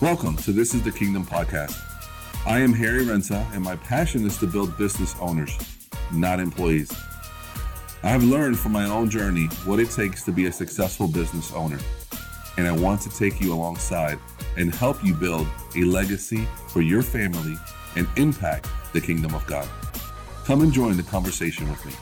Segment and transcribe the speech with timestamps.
[0.00, 1.76] Welcome to This is the Kingdom podcast.
[2.46, 5.58] I am Harry Renta, and my passion is to build business owners,
[6.12, 6.92] not employees.
[8.04, 11.52] I have learned from my own journey what it takes to be a successful business
[11.52, 11.80] owner,
[12.56, 14.20] and I want to take you alongside
[14.56, 17.56] and help you build a legacy for your family
[17.96, 19.68] and impact the kingdom of God.
[20.44, 21.92] Come and join the conversation with me.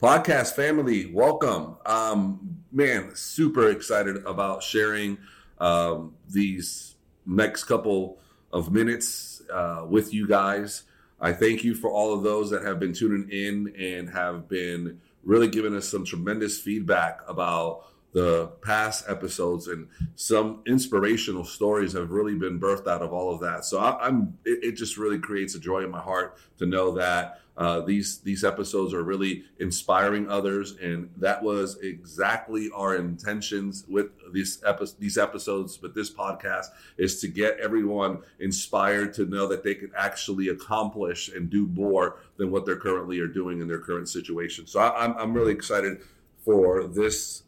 [0.00, 1.76] Podcast family, welcome.
[1.84, 5.18] Um, man, super excited about sharing
[5.58, 6.94] um, these
[7.26, 8.16] next couple
[8.50, 10.84] of minutes uh, with you guys.
[11.20, 15.02] I thank you for all of those that have been tuning in and have been
[15.22, 22.10] really giving us some tremendous feedback about the past episodes and some inspirational stories have
[22.10, 23.64] really been birthed out of all of that.
[23.64, 26.90] So I, am it, it, just really creates a joy in my heart to know
[26.92, 33.84] that uh, these these episodes are really inspiring others, and that was exactly our intentions
[33.86, 35.76] with these epi- these episodes.
[35.76, 41.28] But this podcast is to get everyone inspired to know that they can actually accomplish
[41.28, 44.66] and do more than what they're currently are doing in their current situation.
[44.66, 45.98] So I, I'm I'm really excited
[46.42, 47.42] for this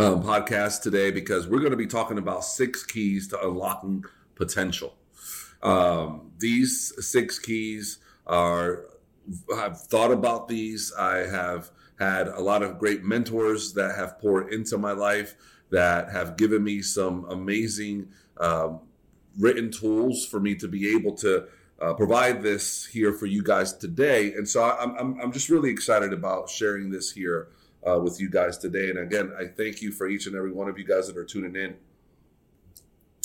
[0.00, 4.02] um, podcast today because we're going to be talking about six keys to unlocking
[4.34, 4.94] potential.
[5.62, 8.86] Um, these six keys are,
[9.54, 10.90] I've thought about these.
[10.98, 15.34] I have had a lot of great mentors that have poured into my life
[15.70, 18.80] that have given me some amazing um,
[19.38, 21.44] written tools for me to be able to
[21.82, 24.32] uh, provide this here for you guys today.
[24.32, 27.48] And so I'm, I'm, I'm just really excited about sharing this here
[27.88, 28.90] uh, with you guys today.
[28.90, 31.24] And again, I thank you for each and every one of you guys that are
[31.24, 31.76] tuning in.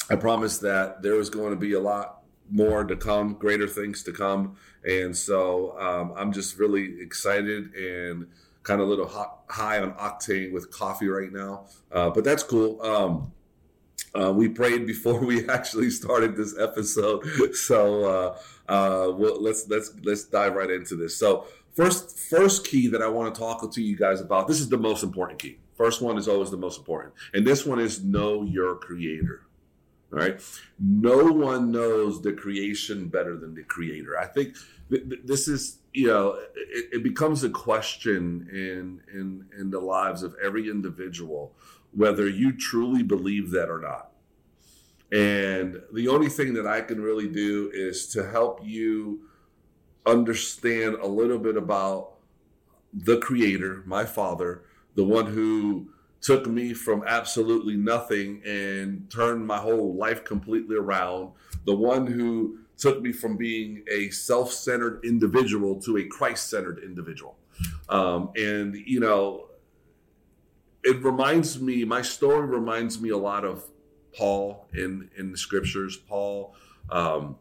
[0.09, 4.03] I promise that there is going to be a lot more to come, greater things
[4.03, 4.55] to come.
[4.83, 8.27] And so um, I'm just really excited and
[8.63, 11.65] kind of a little hot, high on octane with coffee right now.
[11.91, 12.81] Uh, but that's cool.
[12.81, 13.31] Um,
[14.13, 18.37] uh, we prayed before we actually started this episode, so uh,
[18.71, 21.17] uh, well, let's let's let's dive right into this.
[21.17, 24.47] So First, first key that I want to talk to you guys about.
[24.47, 25.59] This is the most important key.
[25.75, 29.41] First one is always the most important, and this one is know your creator.
[30.13, 30.41] All right,
[30.79, 34.17] no one knows the creation better than the creator.
[34.17, 34.55] I think
[34.89, 39.81] th- th- this is you know it, it becomes a question in in in the
[39.81, 41.53] lives of every individual
[41.91, 44.11] whether you truly believe that or not.
[45.11, 49.21] And the only thing that I can really do is to help you
[50.05, 52.11] understand a little bit about
[52.93, 54.63] the creator, my father,
[54.95, 55.89] the one who
[56.21, 61.31] took me from absolutely nothing and turned my whole life completely around,
[61.65, 66.79] the one who took me from being a self centered individual to a Christ centered
[66.83, 67.37] individual.
[67.89, 69.49] Um, and, you know,
[70.83, 73.63] it reminds me, my story reminds me a lot of
[74.13, 75.97] Paul in, in the scriptures.
[75.97, 76.55] Paul
[76.89, 77.37] um,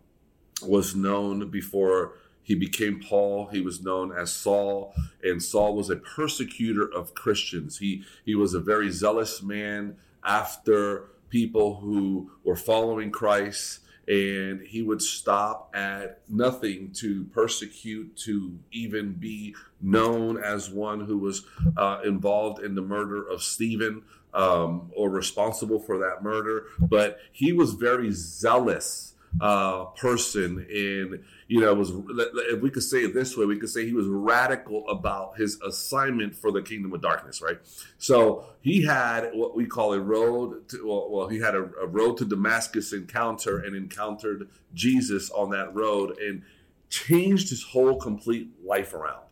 [0.63, 3.47] was known before he became Paul.
[3.47, 7.79] He was known as Saul, and Saul was a persecutor of Christians.
[7.79, 14.83] He he was a very zealous man after people who were following Christ, and he
[14.83, 21.45] would stop at nothing to persecute, to even be known as one who was
[21.77, 24.03] uh, involved in the murder of Stephen
[24.35, 26.67] um, or responsible for that murder.
[26.79, 30.67] But he was very zealous uh, person.
[30.71, 33.93] And you know was if we could say it this way we could say he
[33.93, 37.59] was radical about his assignment for the kingdom of darkness right?
[37.99, 41.87] So he had what we call a road to well, well he had a, a
[41.87, 46.43] road to damascus encounter and encountered jesus on that road and
[46.89, 49.25] changed his whole complete life around.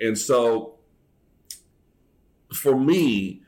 [0.00, 0.74] And so
[2.52, 3.42] for me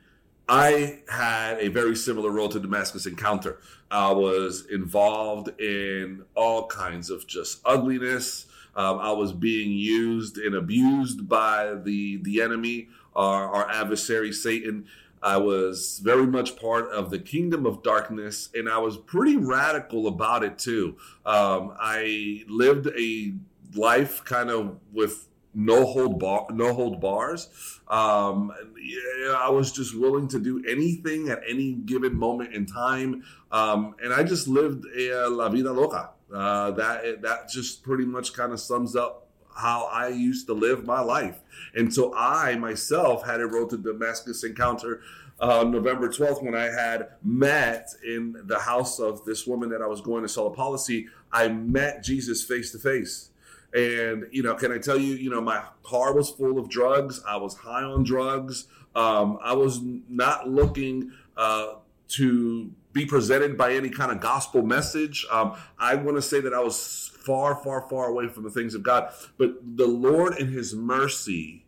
[0.49, 3.59] I had a very similar road to Damascus encounter.
[3.89, 8.47] I was involved in all kinds of just ugliness.
[8.75, 14.85] Um, I was being used and abused by the the enemy, our, our adversary Satan.
[15.21, 20.07] I was very much part of the kingdom of darkness, and I was pretty radical
[20.07, 20.97] about it too.
[21.25, 23.33] Um, I lived a
[23.73, 25.27] life kind of with
[25.57, 27.49] no hold bar, no hold bars.
[27.87, 33.23] Um, yeah, I was just willing to do anything at any given moment in time,
[33.51, 36.11] um, and I just lived a la vida loca.
[36.33, 40.85] Uh, that that just pretty much kind of sums up how I used to live
[40.85, 41.39] my life.
[41.73, 45.01] And so I myself had a road to Damascus encounter
[45.39, 49.87] uh, November 12th when I had met in the house of this woman that I
[49.87, 51.07] was going to sell a policy.
[51.31, 53.31] I met Jesus face to face.
[53.77, 57.21] And, you know, can I tell you, you know, my car was full of drugs.
[57.27, 58.65] I was high on drugs.
[58.95, 59.79] Um, I was
[60.09, 61.73] not looking uh,
[62.09, 65.27] to be presented by any kind of gospel message.
[65.31, 68.73] Um, I want to say that I was far, far, far away from the things
[68.73, 69.13] of God.
[69.37, 71.67] But the Lord, in His mercy,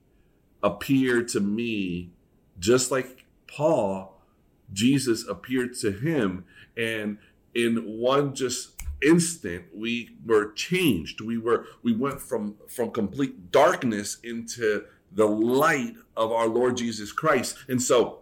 [0.63, 2.09] appeared to me
[2.57, 4.19] just like Paul.
[4.73, 6.45] Jesus appeared to him,
[6.77, 7.17] and
[7.55, 11.21] in one just instant we were changed.
[11.21, 17.11] We were we went from from complete darkness into the light of our lord jesus
[17.11, 17.57] christ.
[17.67, 18.19] And so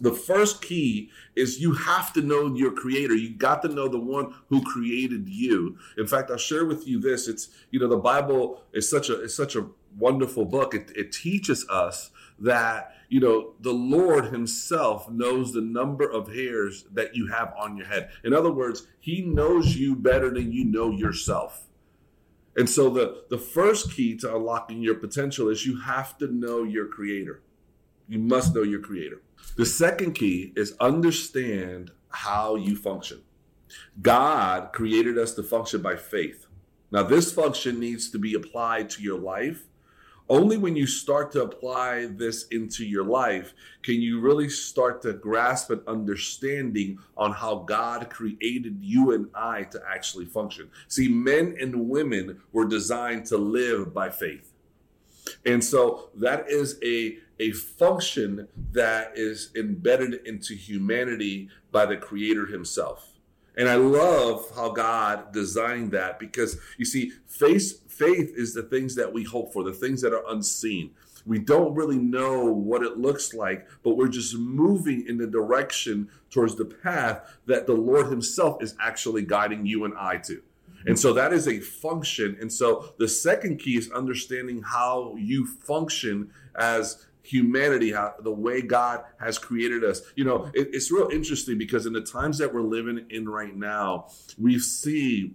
[0.00, 3.14] the first key is you have to know your creator.
[3.14, 5.78] You got to know the one who created you.
[5.98, 7.28] In fact i'll share with you this.
[7.28, 9.66] It's you know the bible is such a is such a
[9.98, 10.74] wonderful book.
[10.74, 16.84] It, it teaches us that you know the lord himself knows the number of hairs
[16.92, 18.10] that you have on your head.
[18.24, 21.68] In other words he knows you better than you know yourself.
[22.56, 26.64] And so the the first key to unlocking your potential is you have to know
[26.64, 27.42] your creator.
[28.08, 29.22] You must know your creator.
[29.56, 33.22] The second key is understand how you function.
[34.00, 36.46] God created us to function by faith.
[36.90, 39.66] Now this function needs to be applied to your life
[40.28, 45.12] only when you start to apply this into your life can you really start to
[45.12, 50.70] grasp an understanding on how God created you and I to actually function.
[50.88, 54.52] See, men and women were designed to live by faith.
[55.44, 62.46] And so that is a a function that is embedded into humanity by the creator
[62.46, 63.13] himself.
[63.56, 68.94] And I love how God designed that because you see, faith, faith is the things
[68.96, 70.90] that we hope for, the things that are unseen.
[71.26, 76.10] We don't really know what it looks like, but we're just moving in the direction
[76.30, 80.42] towards the path that the Lord Himself is actually guiding you and I to.
[80.86, 82.36] And so that is a function.
[82.40, 88.62] And so the second key is understanding how you function as humanity, how, the way
[88.62, 90.02] God has created us.
[90.14, 93.56] You know, it, it's real interesting because in the times that we're living in right
[93.56, 95.34] now, we see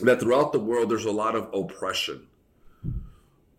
[0.00, 2.28] that throughout the world there's a lot of oppression.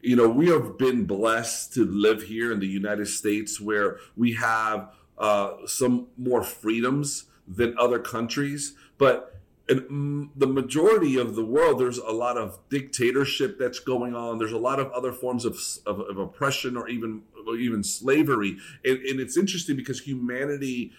[0.02, 4.34] You know, we have been blessed to live here in the United States where we
[4.36, 9.37] have uh, some more freedoms than other countries, but
[9.70, 14.38] in the majority of the world, there's a lot of dictatorship that's going on.
[14.38, 18.58] There's a lot of other forms of, of, of oppression or even or even slavery,
[18.84, 20.92] and, and, it's interesting because humanity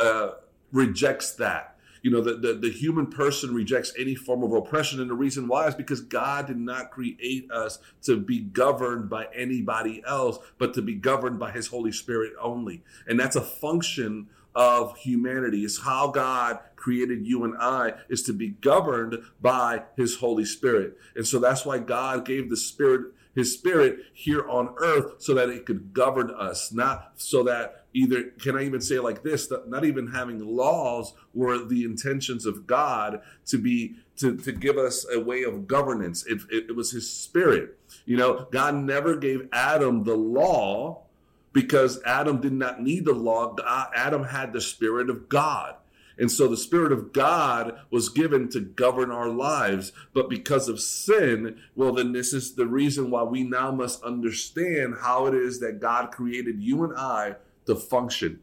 [0.00, 0.32] uh,
[0.72, 1.76] rejects that.
[2.02, 5.48] You know, the, the, the human person rejects any form of oppression, and the reason
[5.48, 10.72] why is because God did not create us to be governed by anybody else, but
[10.74, 15.64] to be governed by His Holy Spirit only, and that's a function of humanity.
[15.64, 20.98] is how God created you and I is to be governed by his Holy Spirit.
[21.14, 25.48] And so that's why God gave the Spirit his spirit here on earth so that
[25.48, 29.68] it could govern us, not so that either, can I even say like this, that
[29.68, 35.06] not even having laws were the intentions of God to be, to, to give us
[35.14, 36.26] a way of governance.
[36.26, 37.78] It, it, it was his spirit.
[38.06, 41.04] You know, God never gave Adam the law
[41.52, 43.56] because Adam did not need the law.
[43.94, 45.74] Adam had the Spirit of God.
[46.18, 49.92] And so the Spirit of God was given to govern our lives.
[50.12, 54.96] But because of sin, well, then this is the reason why we now must understand
[55.00, 57.36] how it is that God created you and I
[57.66, 58.40] to function.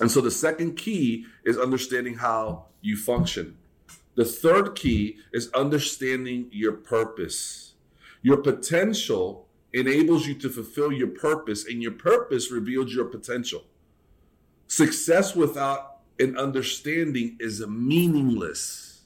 [0.00, 3.58] And so the second key is understanding how you function.
[4.14, 7.74] The third key is understanding your purpose.
[8.22, 13.64] Your potential enables you to fulfill your purpose, and your purpose reveals your potential.
[14.66, 19.02] Success without an understanding is meaningless.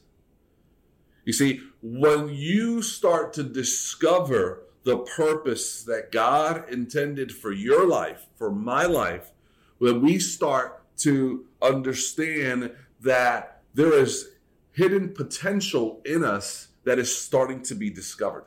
[1.25, 8.27] You see, when you start to discover the purpose that God intended for your life,
[8.37, 9.31] for my life,
[9.79, 14.31] when we start to understand that there is
[14.73, 18.45] hidden potential in us that is starting to be discovered.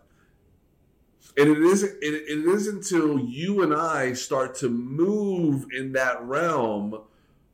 [1.38, 6.22] And it isn't it, it isn't until you and I start to move in that
[6.24, 7.00] realm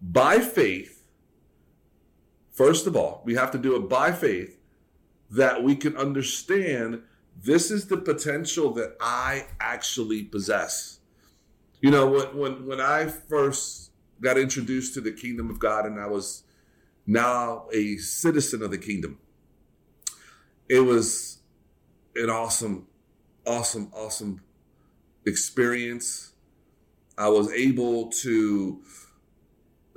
[0.02, 1.04] by faith.
[2.52, 4.58] First of all, we have to do it by faith
[5.32, 7.02] that we can understand
[7.36, 11.00] this is the potential that I actually possess.
[11.82, 16.00] You know, when when when I first got introduced to the kingdom of God and
[16.00, 16.44] I was
[17.06, 19.20] now a citizen of the kingdom,
[20.70, 21.40] it was
[22.16, 22.88] an awesome
[23.46, 24.42] awesome, awesome
[25.26, 26.34] experience.
[27.18, 28.82] I was able to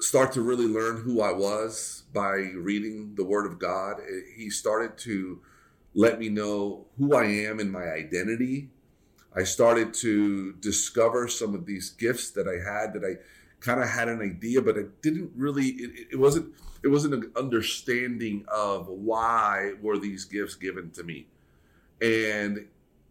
[0.00, 3.96] start to really learn who I was by reading the Word of God.
[4.36, 5.40] He started to
[5.94, 8.70] let me know who I am and my identity.
[9.34, 13.16] I started to discover some of these gifts that I had that I
[13.60, 15.68] kind of had an idea, but it didn't really.
[15.68, 16.54] It, it wasn't.
[16.82, 21.26] It wasn't an understanding of why were these gifts given to me,
[22.00, 22.66] and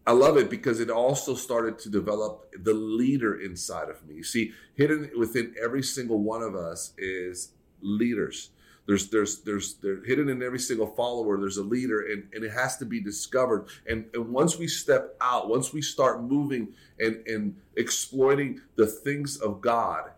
[0.06, 4.22] I love it because it also started to develop the leader inside of me.
[4.22, 8.50] See, hidden within every single one of us is leaders.
[8.86, 11.40] There's there's there's they're hidden in every single follower.
[11.40, 13.66] There's a leader, and, and it has to be discovered.
[13.88, 16.68] And and once we step out, once we start moving
[17.00, 20.12] and and exploiting the things of God,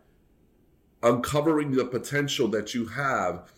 [1.03, 3.51] uncovering the potential that you have,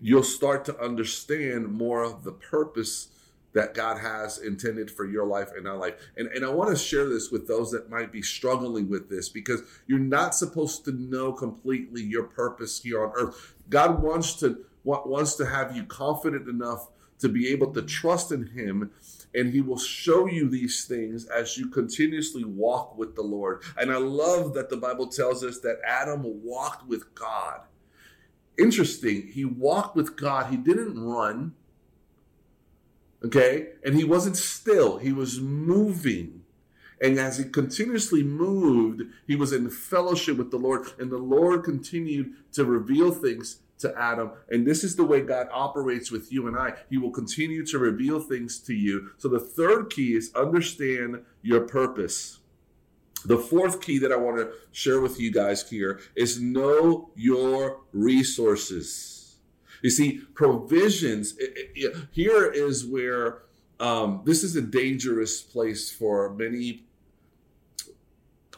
[0.00, 3.08] you'll start to understand more of the purpose
[3.54, 5.94] that God has intended for your life and our life.
[6.16, 9.28] And, and I want to share this with those that might be struggling with this
[9.28, 13.54] because you're not supposed to know completely your purpose here on earth.
[13.68, 16.88] God wants to wants to have you confident enough
[17.20, 18.90] to be able to trust in him
[19.34, 23.62] and he will show you these things as you continuously walk with the Lord.
[23.78, 27.60] And I love that the Bible tells us that Adam walked with God.
[28.58, 30.50] Interesting, he walked with God.
[30.50, 31.54] He didn't run.
[33.24, 33.68] Okay?
[33.84, 36.42] And he wasn't still, he was moving.
[37.00, 41.64] And as he continuously moved, he was in fellowship with the Lord, and the Lord
[41.64, 44.30] continued to reveal things to Adam.
[44.50, 46.74] And this is the way God operates with you and I.
[46.88, 49.10] He will continue to reveal things to you.
[49.18, 52.38] So the third key is understand your purpose.
[53.24, 57.80] The fourth key that I want to share with you guys here is know your
[57.92, 59.21] resources.
[59.82, 63.42] You see, provisions, it, it, here is where
[63.80, 66.84] um, this is a dangerous place for many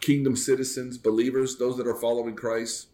[0.00, 2.88] kingdom citizens, believers, those that are following Christ.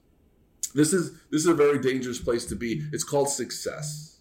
[0.74, 2.84] This is this is a very dangerous place to be.
[2.92, 4.19] It's called success.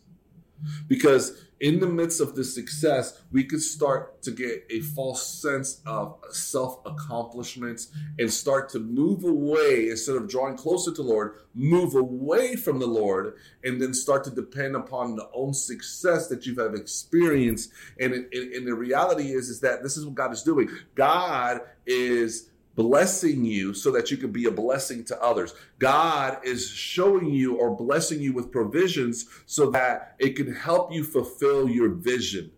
[0.87, 5.81] Because in the midst of this success, we could start to get a false sense
[5.85, 11.95] of self accomplishments and start to move away instead of drawing closer to Lord, move
[11.95, 16.55] away from the Lord, and then start to depend upon the own success that you
[16.55, 17.71] have experienced.
[17.99, 20.69] And, and the reality is, is that this is what God is doing.
[20.95, 22.48] God is
[22.79, 25.53] blessing you so that you can be a blessing to others.
[25.79, 31.03] God is showing you or blessing you with provisions so that it can help you
[31.03, 32.51] fulfill your vision.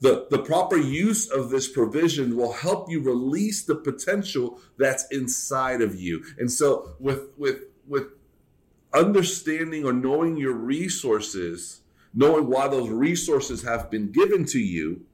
[0.00, 5.82] The, the proper use of this provision will help you release the potential that's inside
[5.82, 6.24] of you.
[6.38, 8.06] And so with with with
[8.92, 11.80] understanding or knowing your resources,
[12.12, 15.06] knowing why those resources have been given to you,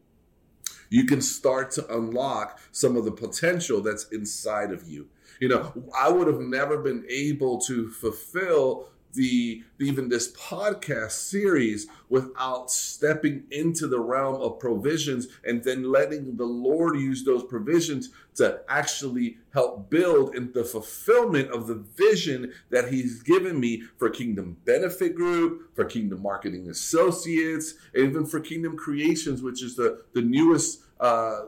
[0.95, 5.09] you can start to unlock some of the potential that's inside of you.
[5.41, 11.87] You know, I would have never been able to fulfill the even this podcast series
[12.09, 18.11] without stepping into the realm of provisions and then letting the Lord use those provisions
[18.37, 24.11] to actually help build in the fulfillment of the vision that He's given me for
[24.11, 30.23] Kingdom Benefit Group, for Kingdom Marketing Associates, even for Kingdom Creations, which is the, the
[30.23, 31.41] newest uh,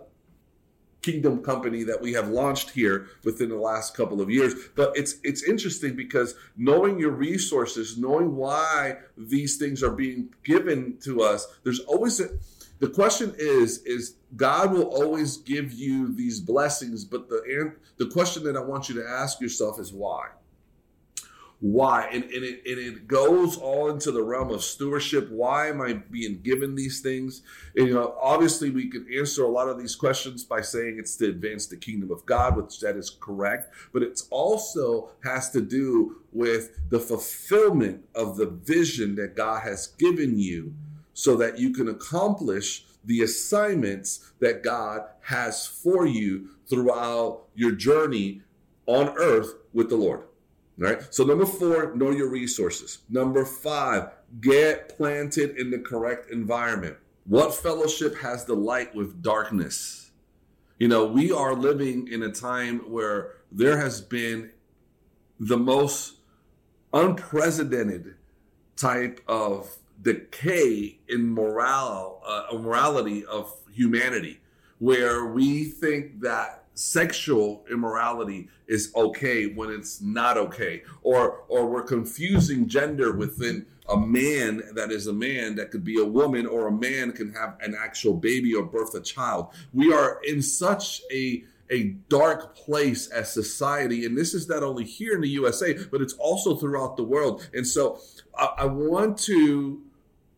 [1.03, 4.55] kingdom company that we have launched here within the last couple of years.
[4.75, 10.99] But it's it's interesting because knowing your resources knowing why these things are being given
[11.05, 12.29] to us there's always a
[12.79, 18.43] the question is is god will always give you these blessings but the the question
[18.45, 20.29] that i want you to ask yourself is why
[21.61, 25.31] why and, and, it, and it goes all into the realm of stewardship.
[25.31, 27.43] Why am i being given these things?
[27.75, 31.17] And, you know obviously we can answer a lot of these questions by saying it's
[31.17, 35.61] to advance the kingdom of god which that is correct but it also has to
[35.61, 40.75] do with the fulfillment of the vision that god has given you
[41.15, 48.43] so that you can accomplish the assignments that god has for you throughout your journey
[48.87, 50.26] on earth with the lord
[50.79, 51.03] right?
[51.11, 52.99] So number four, know your resources.
[53.09, 56.97] Number five, get planted in the correct environment.
[57.25, 60.11] What fellowship has the light with darkness?
[60.79, 64.51] You know, we are living in a time where there has been
[65.41, 66.15] the most
[66.93, 68.15] unprecedented
[68.77, 74.41] type of decay in morale, uh, morality of humanity,
[74.79, 81.83] where we think that sexual immorality is okay when it's not okay or or we're
[81.83, 86.69] confusing gender within a man that is a man that could be a woman or
[86.69, 89.49] a man can have an actual baby or birth a child.
[89.73, 94.85] We are in such a a dark place as society and this is not only
[94.85, 97.49] here in the usa but it's also throughout the world.
[97.55, 98.01] And so
[98.37, 99.83] i, I want to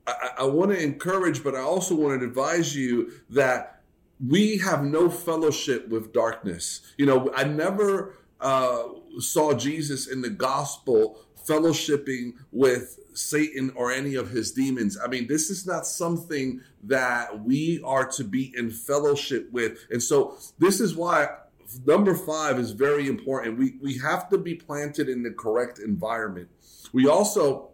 [0.06, 3.77] I, I want to encourage but i also want to advise you that
[4.26, 6.80] we have no fellowship with darkness.
[6.96, 8.84] You know, I never uh,
[9.18, 14.98] saw Jesus in the gospel fellowshipping with Satan or any of his demons.
[15.02, 19.78] I mean, this is not something that we are to be in fellowship with.
[19.90, 21.28] And so, this is why
[21.86, 23.58] number five is very important.
[23.58, 26.48] We, we have to be planted in the correct environment.
[26.92, 27.70] We also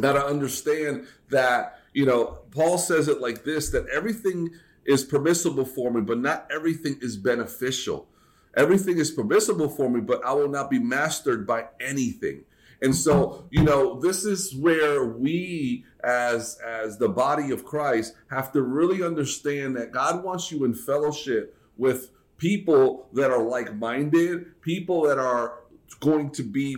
[0.00, 4.50] got to understand that, you know, Paul says it like this that everything
[4.86, 8.08] is permissible for me, but not everything is beneficial.
[8.56, 12.44] Everything is permissible for me, but I will not be mastered by anything.
[12.82, 18.52] And so, you know, this is where we as as the body of Christ have
[18.52, 25.02] to really understand that God wants you in fellowship with people that are like-minded, people
[25.02, 25.60] that are
[26.00, 26.76] going to be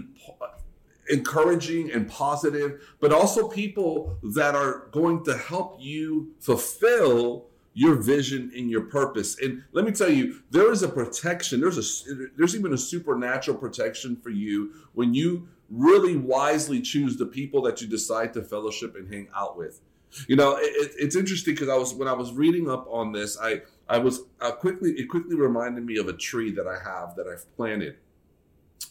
[1.08, 8.50] encouraging and positive, but also people that are going to help you fulfill your vision
[8.56, 9.38] and your purpose.
[9.38, 11.60] And let me tell you, there is a protection.
[11.60, 17.26] There's a there's even a supernatural protection for you when you really wisely choose the
[17.26, 19.82] people that you decide to fellowship and hang out with.
[20.26, 23.36] You know, it, it's interesting because I was when I was reading up on this,
[23.38, 27.14] I I was uh, quickly it quickly reminded me of a tree that I have
[27.16, 27.96] that I've planted.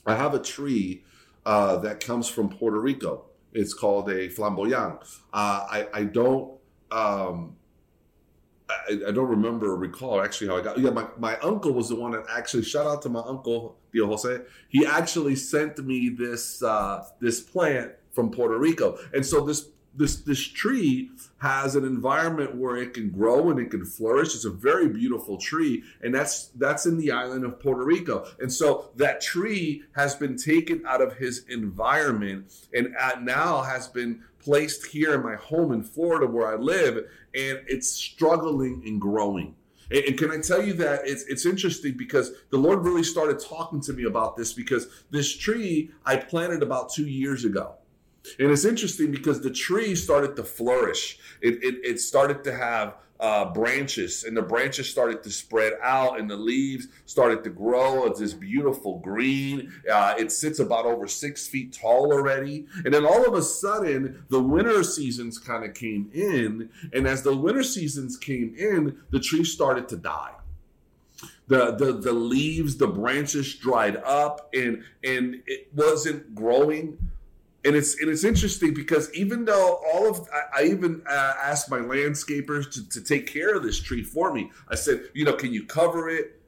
[0.05, 1.03] I have a tree
[1.43, 3.25] uh, that comes from Puerto Rico.
[3.51, 4.99] It's called a flamboyant.
[5.33, 6.51] Uh, I I don't.
[6.91, 7.55] Um,
[8.69, 10.79] I, I, don't remember or recall actually how I got.
[10.79, 12.63] Yeah, my, my uncle was the one that actually.
[12.63, 14.41] Shout out to my uncle Dio Jose.
[14.69, 20.17] He actually sent me this uh, this plant from Puerto Rico, and so this this
[20.17, 24.35] this tree has an environment where it can grow and it can flourish.
[24.35, 28.27] It's a very beautiful tree, and that's that's in the island of Puerto Rico.
[28.39, 34.23] And so that tree has been taken out of his environment and now has been
[34.45, 39.55] placed here in my home in Florida where I live, and it's struggling and growing.
[39.91, 43.81] And, can I tell you that it's it's interesting because the Lord really started talking
[43.81, 47.75] to me about this because this tree I planted about two years ago.
[48.39, 51.19] And it's interesting because the tree started to flourish.
[51.41, 56.19] It, it, it started to have uh, branches, and the branches started to spread out,
[56.19, 58.05] and the leaves started to grow.
[58.05, 59.71] It's this beautiful green.
[59.91, 62.65] Uh, it sits about over six feet tall already.
[62.83, 66.69] And then all of a sudden, the winter seasons kind of came in.
[66.93, 70.31] And as the winter seasons came in, the tree started to die.
[71.47, 76.97] The, the the leaves, the branches dried up, and and it wasn't growing
[77.65, 81.69] and it's and it's interesting because even though all of I, I even uh, asked
[81.69, 84.51] my landscapers to, to take care of this tree for me.
[84.69, 86.39] I said, you know, can you cover it?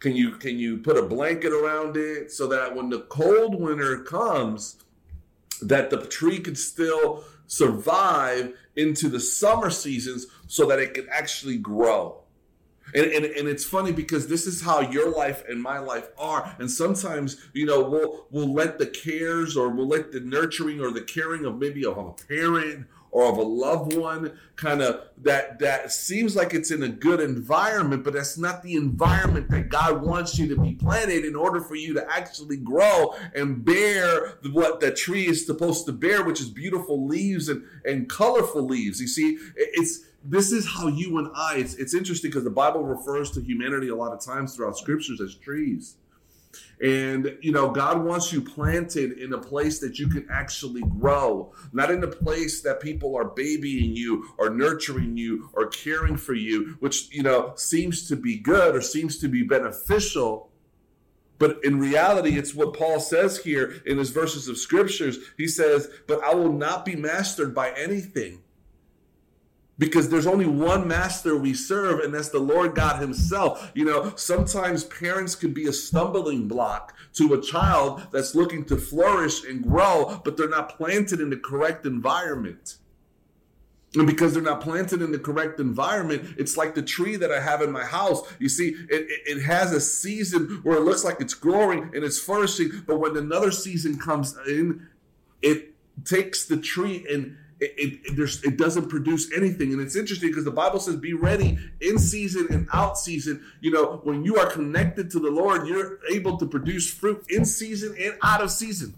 [0.00, 3.98] Can you can you put a blanket around it so that when the cold winter
[4.02, 4.76] comes,
[5.62, 11.58] that the tree could still survive into the summer seasons so that it can actually
[11.58, 12.22] grow.
[12.94, 16.56] And, and, and it's funny because this is how your life and my life are.
[16.58, 20.90] And sometimes, you know, we'll we'll let the cares or we'll let the nurturing or
[20.90, 25.58] the caring of maybe of a parent or of a loved one kind of that
[25.58, 30.02] that seems like it's in a good environment but that's not the environment that god
[30.02, 34.80] wants you to be planted in order for you to actually grow and bear what
[34.80, 39.08] the tree is supposed to bear which is beautiful leaves and and colorful leaves you
[39.08, 43.30] see it's this is how you and I, it's, it's interesting because the Bible refers
[43.32, 45.96] to humanity a lot of times throughout scriptures as trees.
[46.82, 51.52] And, you know, God wants you planted in a place that you can actually grow,
[51.72, 56.34] not in a place that people are babying you or nurturing you or caring for
[56.34, 60.50] you, which, you know, seems to be good or seems to be beneficial.
[61.38, 65.18] But in reality, it's what Paul says here in his verses of scriptures.
[65.36, 68.42] He says, But I will not be mastered by anything
[69.80, 73.72] because there's only one master we serve, and that's the Lord God Himself.
[73.74, 78.76] You know, sometimes parents could be a stumbling block to a child that's looking to
[78.76, 82.76] flourish and grow, but they're not planted in the correct environment.
[83.94, 87.40] And because they're not planted in the correct environment, it's like the tree that I
[87.40, 88.20] have in my house.
[88.38, 92.04] You see, it, it, it, has a season where it looks like it's growing and
[92.04, 94.86] it's flourishing, but when another season comes in,
[95.42, 99.72] it takes the tree and it, it, it, doesn't produce anything.
[99.72, 103.44] And it's interesting because the Bible says, be ready in season and out season.
[103.60, 107.44] You know, when you are connected to the Lord, you're able to produce fruit in
[107.44, 108.94] season and out of season.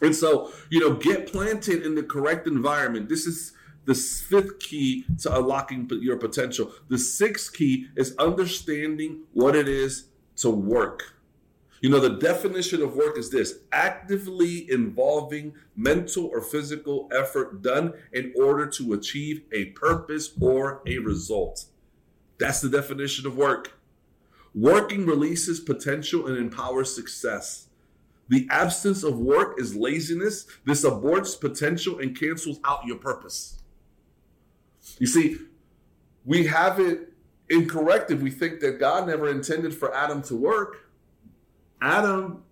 [0.00, 3.08] And so, you know, get planted in the correct environment.
[3.08, 3.52] This is
[3.86, 6.72] the fifth key to unlocking your potential.
[6.88, 11.15] The sixth key is understanding what it is to work.
[11.80, 17.92] You know, the definition of work is this actively involving mental or physical effort done
[18.12, 21.66] in order to achieve a purpose or a result.
[22.38, 23.78] That's the definition of work.
[24.54, 27.68] Working releases potential and empowers success.
[28.28, 30.46] The absence of work is laziness.
[30.64, 33.62] This aborts potential and cancels out your purpose.
[34.98, 35.38] You see,
[36.24, 37.12] we have it
[37.48, 40.85] incorrect if we think that God never intended for Adam to work.
[41.80, 42.42] Adam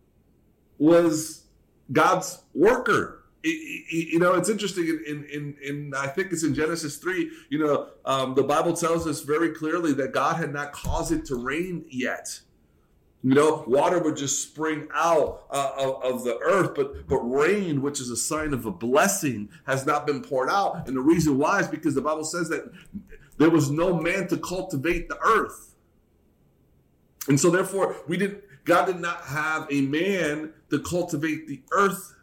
[0.79, 1.45] was
[1.93, 3.25] God's worker.
[3.43, 4.87] you know, it's interesting.
[5.07, 7.31] In, in, in, I think it's in Genesis three.
[7.51, 11.25] You know, um, the Bible tells us very clearly that God had not caused it
[11.27, 12.41] to rain yet.
[13.25, 17.81] You know, water would just spring out uh, of, of, the earth, but but rain,
[17.81, 20.87] which is a sign of a blessing, has not been poured out.
[20.87, 22.71] And the reason why is because the Bible says that
[23.39, 25.75] there was no man to cultivate the earth,
[27.27, 28.45] and so therefore we didn't.
[28.65, 32.15] God did not have a man to cultivate the earth,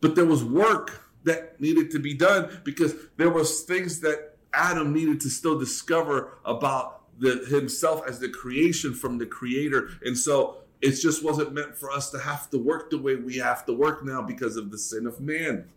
[0.00, 4.92] but there was work that needed to be done because there was things that Adam
[4.92, 9.90] needed to still discover about the, himself as the creation from the creator.
[10.02, 13.36] And so it just wasn't meant for us to have to work the way we
[13.36, 15.68] have to work now because of the sin of man.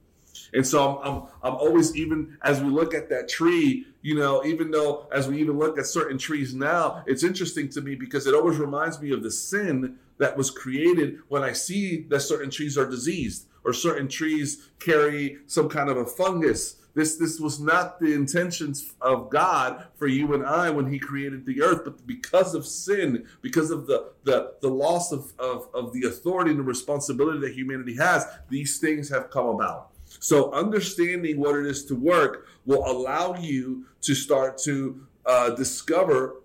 [0.54, 4.44] And so I'm, I'm, I'm always, even as we look at that tree, you know,
[4.44, 8.28] even though as we even look at certain trees now, it's interesting to me because
[8.28, 12.50] it always reminds me of the sin that was created when I see that certain
[12.50, 17.60] trees are diseased or certain trees carry some kind of a fungus this this was
[17.60, 22.06] not the intentions of God for you and I when He created the earth, but
[22.06, 26.60] because of sin, because of the the, the loss of, of, of the authority and
[26.60, 29.90] the responsibility that humanity has, these things have come about.
[30.20, 36.42] So understanding what it is to work will allow you to start to uh, discover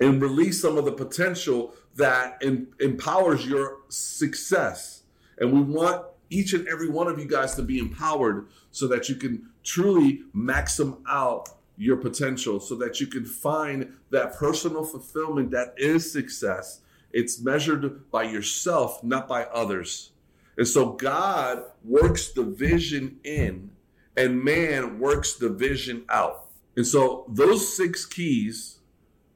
[0.00, 5.02] and release some of the potential that em- empowers your success.
[5.38, 9.08] And we want each and every one of you guys to be empowered so that
[9.08, 15.50] you can truly maxim out your potential so that you can find that personal fulfillment
[15.50, 16.80] that is success.
[17.12, 20.12] It's measured by yourself, not by others.
[20.60, 23.70] And so God works the vision in
[24.14, 26.50] and man works the vision out.
[26.76, 28.80] And so those six keys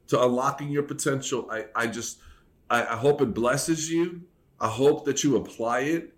[0.08, 2.18] to unlocking your potential, I, I just
[2.68, 4.20] I, I hope it blesses you.
[4.60, 6.14] I hope that you apply it.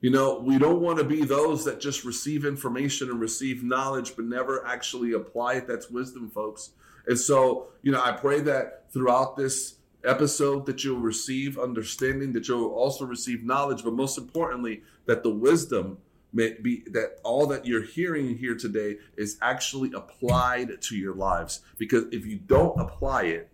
[0.00, 4.16] You know, we don't want to be those that just receive information and receive knowledge,
[4.16, 5.68] but never actually apply it.
[5.68, 6.70] That's wisdom, folks.
[7.06, 9.75] And so, you know, I pray that throughout this
[10.06, 15.30] episode that you'll receive understanding, that you'll also receive knowledge, but most importantly, that the
[15.30, 15.98] wisdom
[16.32, 21.60] may be that all that you're hearing here today is actually applied to your lives.
[21.78, 23.48] Because if you don't apply it,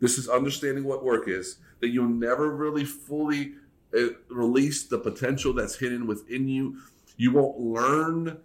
[0.00, 3.54] this is understanding what work is, that you'll never really fully
[3.96, 6.78] eh, release the potential that's hidden within you.
[7.16, 8.38] You won't learn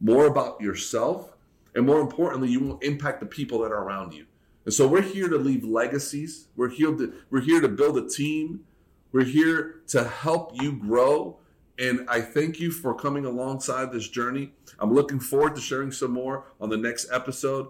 [0.00, 1.34] more about yourself.
[1.74, 4.26] And more importantly, you won't impact the people that are around you.
[4.68, 6.48] And so we're here to leave legacies.
[6.54, 8.66] We're here to, we're here to build a team.
[9.12, 11.38] We're here to help you grow.
[11.78, 14.52] And I thank you for coming alongside this journey.
[14.78, 17.68] I'm looking forward to sharing some more on the next episode.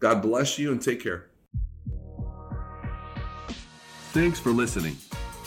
[0.00, 1.26] God bless you and take care.
[4.10, 4.96] Thanks for listening.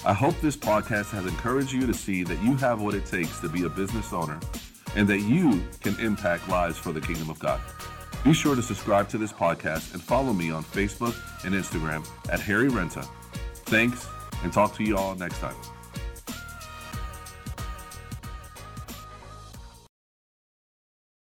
[0.05, 3.41] I hope this podcast has encouraged you to see that you have what it takes
[3.41, 4.39] to be a business owner
[4.95, 7.59] and that you can impact lives for the kingdom of God.
[8.23, 12.39] Be sure to subscribe to this podcast and follow me on Facebook and Instagram at
[12.39, 13.07] Harry Renta.
[13.65, 14.07] Thanks,
[14.43, 15.55] and talk to you all next time.